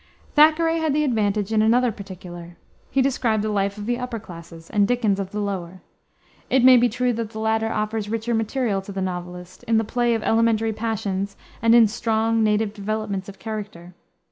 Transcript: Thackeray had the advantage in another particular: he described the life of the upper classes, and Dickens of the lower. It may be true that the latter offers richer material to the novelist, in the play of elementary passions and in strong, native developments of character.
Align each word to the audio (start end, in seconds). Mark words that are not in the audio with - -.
Thackeray 0.33 0.79
had 0.79 0.93
the 0.95 1.03
advantage 1.03 1.53
in 1.53 1.61
another 1.61 1.91
particular: 1.91 2.57
he 2.89 3.03
described 3.03 3.43
the 3.43 3.49
life 3.51 3.77
of 3.77 3.85
the 3.85 3.99
upper 3.99 4.17
classes, 4.19 4.67
and 4.71 4.87
Dickens 4.87 5.19
of 5.19 5.29
the 5.29 5.39
lower. 5.39 5.81
It 6.49 6.63
may 6.63 6.75
be 6.75 6.89
true 6.89 7.13
that 7.13 7.29
the 7.29 7.39
latter 7.39 7.71
offers 7.71 8.09
richer 8.09 8.33
material 8.33 8.81
to 8.81 8.91
the 8.91 8.99
novelist, 8.99 9.61
in 9.65 9.77
the 9.77 9.83
play 9.83 10.15
of 10.15 10.23
elementary 10.23 10.73
passions 10.73 11.35
and 11.61 11.75
in 11.75 11.87
strong, 11.87 12.43
native 12.43 12.73
developments 12.73 13.29
of 13.29 13.37
character. 13.37 13.93